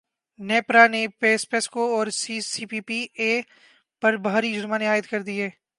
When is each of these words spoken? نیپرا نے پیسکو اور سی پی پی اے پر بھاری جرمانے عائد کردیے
نیپرا 0.39 0.85
نے 0.87 1.05
پیسکو 1.19 1.85
اور 1.95 2.07
سی 2.17 2.65
پی 2.65 2.79
پی 2.81 3.05
اے 3.13 3.41
پر 4.01 4.17
بھاری 4.17 4.53
جرمانے 4.53 4.87
عائد 4.87 5.05
کردیے 5.05 5.49